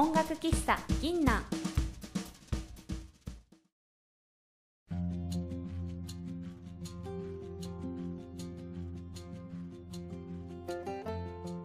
[0.00, 1.42] 音楽喫茶銀南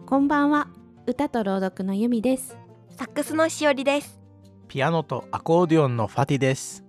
[0.04, 0.66] こんばんは。
[1.06, 2.58] 歌と朗読のゆみです。
[2.96, 4.20] サックスのしおりです。
[4.66, 6.84] ピアノとアコーディオンのファティです。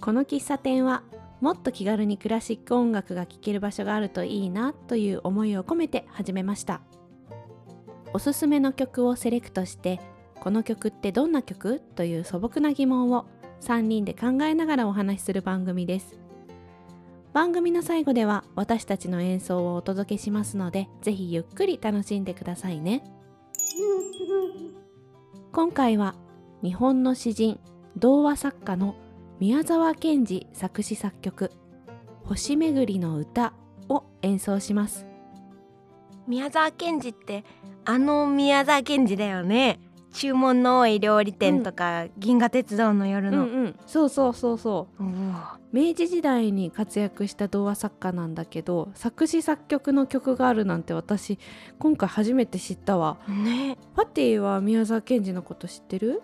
[0.00, 1.04] この喫茶店は
[1.40, 6.80] もっと気軽にクラシック音楽が聴ける場所があるといいなという思いを込めて始めました。
[8.12, 10.00] おすすめの曲をセレクトして
[10.42, 11.80] この曲ってどんな曲？
[11.94, 13.26] という素朴な疑問を
[13.60, 16.18] 3人で考えながらお話しする番組です。
[17.32, 23.04] 番組の最後では私たちの演奏をお届けしますのでぜひゆっくり楽しんでくださいね。
[25.52, 26.16] 今回は
[26.60, 27.60] 日本の詩人
[27.96, 28.96] 童話作家の
[29.38, 31.52] 宮沢賢治作詞作曲
[32.26, 33.52] 「星めぐりの歌」
[33.88, 35.06] を演奏します。
[36.26, 37.44] 宮沢賢治って
[37.84, 39.78] あの宮沢賢治だよね。
[40.12, 43.76] 注文の多い料理店とか、銀河鉄道の夜の、うんうん。
[43.86, 45.04] そうそうそうそう。
[45.72, 51.38] 明治時代に活躍した童話作家なんだけど作詞作曲の曲があるなんて私
[51.78, 53.16] 今回初めて知ったわ。
[53.26, 53.78] ね。
[53.96, 56.22] パティは宮沢賢治のこと知ってる？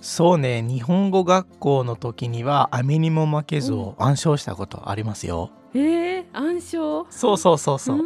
[0.00, 0.62] そうね。
[0.62, 7.06] 日本語学校の時には雨にも負けずを暗唱したことありますよ、えー、暗唱？
[7.08, 7.98] そうそうそうそう、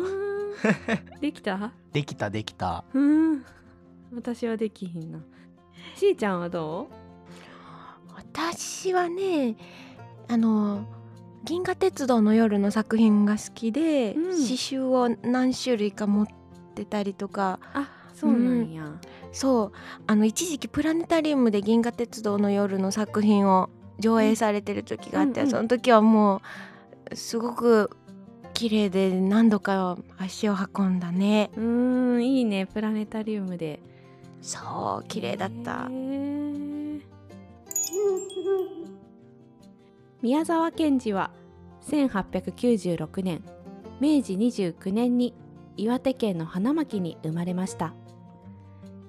[1.22, 1.72] できた？
[1.94, 2.84] できたできた。
[2.92, 3.44] うーん
[4.16, 5.20] 私はできひんな。
[5.94, 6.88] しーちゃんはど
[8.14, 9.56] 私はね
[10.28, 10.86] あの
[11.44, 14.22] 銀河鉄道の夜の作品が好きで、うん。
[14.24, 16.26] 刺繍を何種類か持っ
[16.74, 17.60] てたりとか。
[17.62, 18.98] うあそうなんや、
[19.30, 19.72] そう。
[20.06, 23.68] あの一時期プラネタリウムで銀河鉄道の夜の作品を
[24.00, 25.50] 上映されてる時があって、うんうん。
[25.50, 26.40] その時はも
[27.12, 27.90] うすごく
[28.54, 31.50] 綺麗で何度か足を運んだね。
[31.56, 32.66] うーんいいね。
[32.66, 33.80] プラネタリウムで
[34.46, 35.90] そう綺麗だった。
[40.22, 41.32] 宮沢賢治は
[41.82, 43.42] 1896年
[44.00, 45.34] 明治29年に
[45.76, 47.94] 岩手県の花巻に生まれました。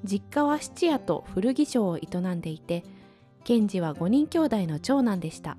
[0.03, 2.83] 実家は質屋と古着商を営んでいて
[3.43, 5.57] 賢治は5人兄弟の長男でした。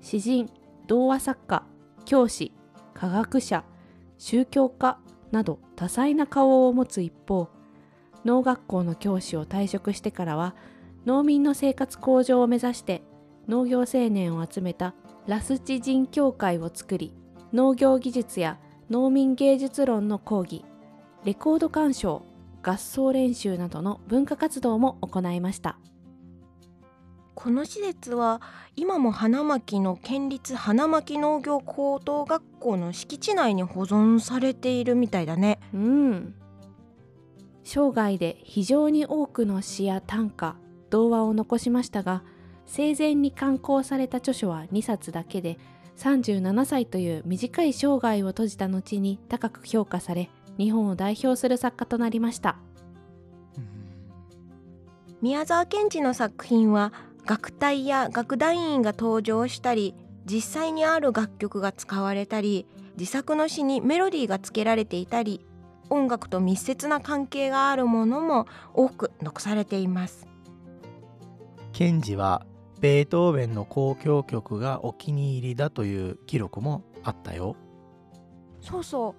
[0.00, 0.48] 詩人
[0.86, 1.64] 童話作家
[2.04, 2.52] 教師
[2.94, 3.64] 科学者
[4.16, 5.00] 宗教家
[5.32, 7.48] など多彩な顔を持つ一方
[8.28, 10.54] 農学校の教師を退職してからは
[11.06, 13.02] 農民の生活向上を目指して
[13.48, 14.94] 農業青年を集めた
[15.26, 17.14] ラスチ人協会を作り
[17.54, 18.58] 農業技術や
[18.90, 20.62] 農民芸術論の講義
[21.24, 22.26] レコード鑑賞
[22.62, 25.78] 合奏練習などの文化活動も行いました。
[27.34, 28.42] この施設は
[28.74, 35.60] 今も花巻の県立花巻農業高等学校の敷地内に保存されているみたいだね。
[35.72, 36.34] うん
[37.68, 40.56] 生涯で非常に多くの詩や短歌
[40.88, 42.24] 童話を残しましたが
[42.64, 45.58] 生前に刊行された著書は2冊だけで
[45.98, 52.56] 37歳という短い生涯を閉じた後に高く評価され日本を代表する作家となりました。
[55.20, 56.92] 宮沢賢治の作品は
[57.26, 65.44] 楽隊や楽団員が登場したり実際にある楽曲が使われたり自作の詩にメロディーがつけられていたり
[65.90, 70.26] 音楽と密接な関係があるものも多く残されています。
[71.72, 72.46] ケンジは
[72.80, 77.56] ベートーベンの交響曲がお気に入りだという記録もあったよ。
[78.60, 79.14] そうそ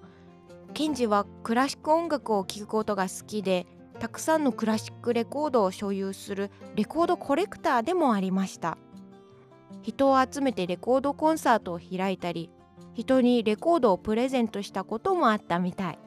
[0.68, 0.72] う。
[0.72, 3.66] 賢治はクラシック音楽を聴くことが好きで
[3.98, 8.78] たくさんのクラシックレコードを所有するレコードコレクターでもありました。
[9.82, 12.50] 人を集めてレコードコンサートを開いたり
[12.94, 15.98] 人にレコードをプレゼントしたこともあったみたい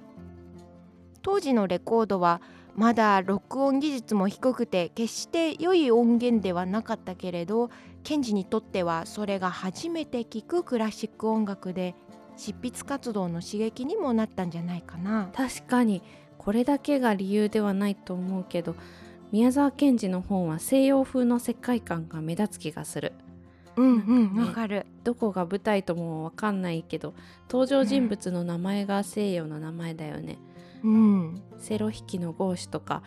[1.24, 2.42] 当時のレコードは
[2.76, 7.70] まだ録音技術も低くて決して良い音源ではなかったけれど
[8.04, 11.96] 賢治にとってはそれが初めて聴くクラシック音楽で
[12.36, 15.30] 執筆活動の刺激にもなったんじゃないかな。
[15.34, 16.02] 確かに
[16.38, 18.76] これだけが理由ではないと思うけど
[19.32, 23.14] 宮沢賢治の本は西洋風の世界観が目立つ気がする
[23.76, 24.86] うんうんねわかる。
[25.04, 27.14] どこが舞台ともわかんないけど
[27.50, 30.38] 登場人物の名前が西洋の名前だよね、
[30.84, 31.42] うん。
[31.58, 33.04] セロ引きのゴーシュとか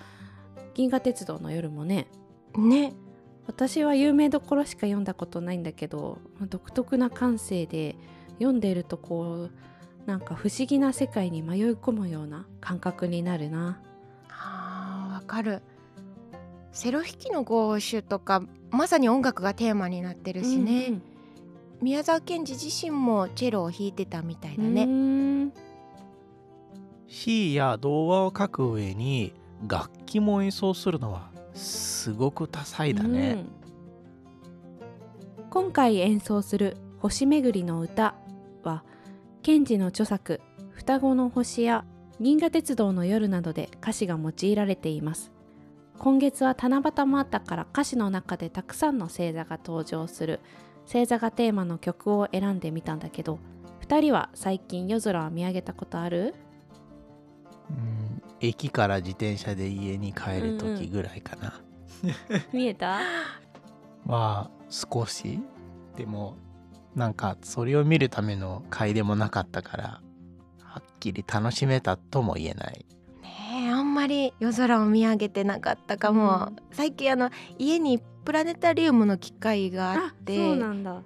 [0.74, 2.08] 銀河鉄道の夜もね
[2.56, 2.94] ね。
[3.46, 6.18] 私は有名どころしか読んだことないんだけど
[6.48, 7.94] 独特な感性で
[8.38, 9.50] 読んでるとこ
[10.04, 13.80] うなんか不思議な世界に迷い込むような感覚になるな
[14.28, 15.62] あーわかる。
[16.76, 21.02] セロ弾きのゴーシュとかまさに音楽がテーマになってるしね、うん
[21.82, 24.84] 宮沢賢治自身もチェロを弾いてたみたいだうんね。
[24.84, 25.52] うん。
[27.06, 29.34] 詩や童話を書く上に
[29.68, 33.48] 楽器も演奏するのはすごく多彩だね、うん
[35.50, 38.14] 今回演奏する「星めぐりの歌」
[38.64, 38.84] は
[39.42, 40.40] 賢治の著作
[40.72, 41.84] 「双子の星」や
[42.20, 45.35] 「銀河鉄道の夜」などで歌詞が用いられています
[45.98, 50.40] 今月は七夕もあったから歌詞の中でたくさんの星座が登場する。
[50.86, 53.40] 星座がテーマの曲を選んでみたんだけど
[53.88, 56.32] 2人は最近夜空を見上げたことある？
[57.70, 61.60] うん駅から自転車で家に帰る時ぐらいかな、
[62.52, 63.00] 見えた？
[64.06, 65.40] まあ少し
[65.96, 66.36] でも
[66.94, 70.00] なんかそれを見るための回でもなかったから
[70.62, 72.86] はっきり楽しめたとも言えない
[74.06, 76.56] まり夜空を見上げてなかったかも、うん。
[76.70, 81.02] 最近あの家にプラネタリウムの機械があってそうなんだ。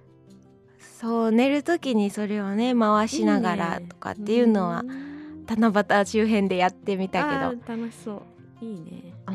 [0.79, 7.75] そう寝る時にそれをね回しながらとかっていうのはん七夕周辺でやってみたけど。
[7.75, 8.23] 楽しそ
[8.61, 8.65] う。
[8.65, 9.15] いいね。
[9.27, 9.35] うー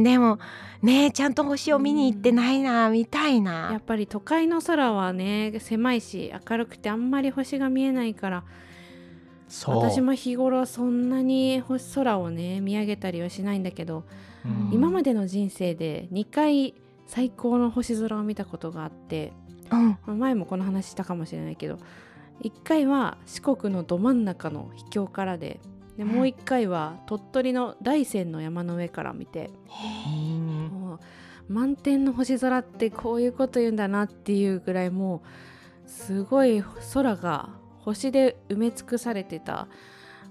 [0.00, 0.38] んでも
[0.82, 8.44] ねちゃんと星を見に行ってないな見たいやなっぱり都会の空はね狭いし明るくてあんまり星が見えないから
[9.66, 14.04] 私も日頃そんなに星空をね見上げたりはしないんだけど、
[14.44, 14.70] うん。
[14.72, 16.74] 今までの人生で2回
[17.06, 19.32] 最高の星空を見たことがあって
[19.70, 19.88] うん。
[19.90, 21.78] まあ前もこの話したかもしれないけど
[22.42, 25.60] 1回は四国のど真ん中の秘境からで
[25.96, 29.50] でもう1回は鳥取の大山の山の上から見て
[31.48, 35.22] 満天の星空ってこういうこと言うんだなっていうぐらいも
[35.86, 37.48] うすごい空が
[37.86, 39.66] 星で埋め尽くされてた。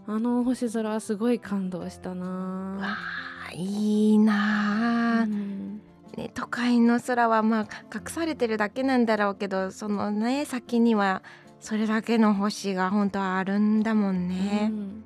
[0.08, 2.96] あの星空はすごい感動したわな
[3.50, 5.82] あいいなあ、うん。
[6.16, 11.24] ね、都会の空はまあ隠されてるだけなんだろうけどそのね先には
[11.60, 14.70] それだけの星が本当はあるんだもんね。
[14.72, 14.76] う。
[14.76, 15.04] ん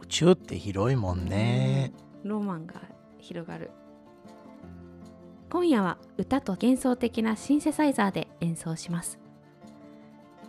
[0.00, 1.92] 宇宙って広いもんね、
[2.24, 2.80] ロマンが
[3.18, 3.70] 広がる。
[5.50, 9.19] 今夜は歌と幻想的なシンセサイザーで演奏します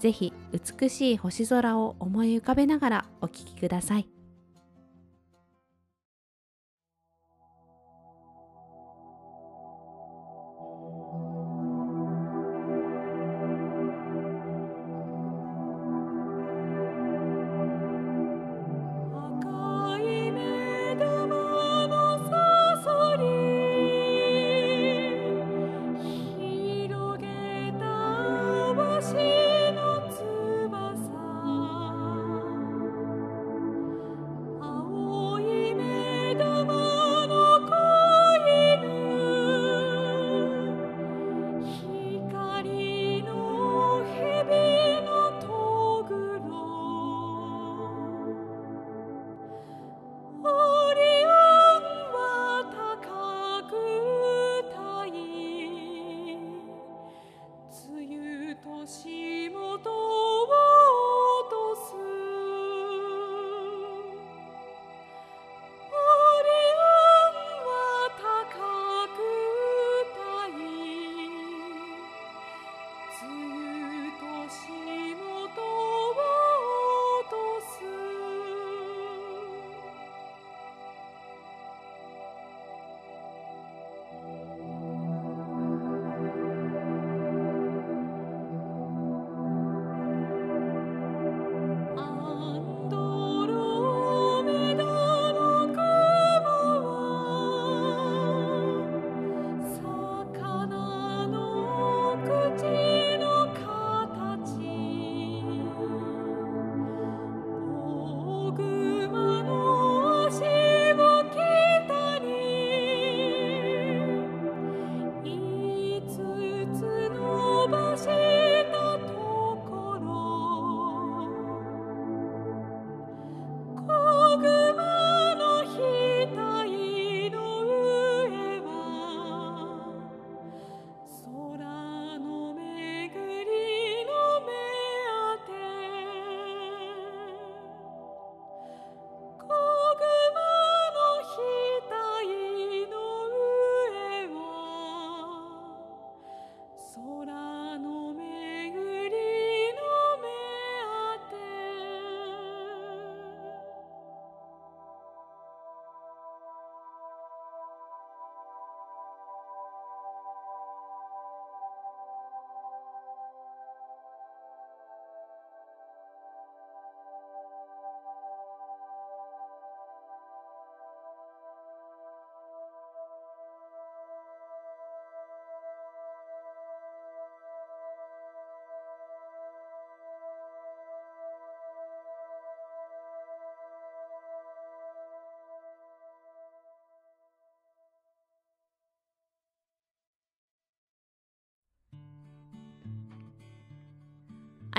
[0.01, 4.10] ぜひ美しい星空を思い浮かべながらお聴きください。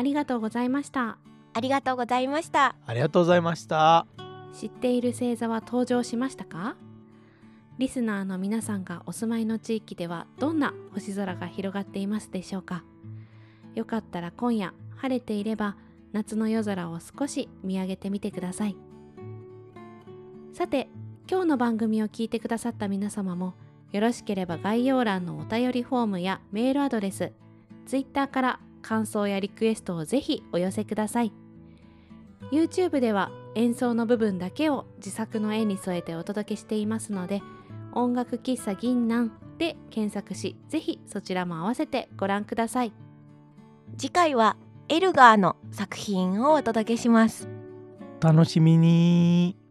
[0.02, 1.16] ありがとうございました。
[1.54, 2.74] ありがとうございました。
[2.86, 4.04] ありがとうございました。
[4.52, 6.74] 知っている星座は登場しましたか？
[7.78, 12.82] リスナーの皆さんがお住まいの地域ではどんな星空が広がっていますでしょうか？
[13.76, 15.76] よかったら今夜晴れていれば
[16.10, 18.76] 夏の夜空を少し見上げてみてください。
[20.52, 20.88] さて
[21.30, 23.54] 今日の番組を聞いてくださった皆様も
[23.92, 27.30] よろしければ概要欄のお便りフォームやメールアドレス
[27.86, 31.32] Twitter から感想やリクエストをぜひお寄せください。
[32.50, 37.40] YouTube では演奏の部分だけを自作の絵に添えてお届けしていますので
[37.92, 42.92] 音楽喫茶銀南で検索しぜひそちらも合わせてご覧ください。
[43.96, 44.56] 次回は
[44.88, 47.48] エルガーの作品をお届けします。
[48.20, 49.61] 楽しみに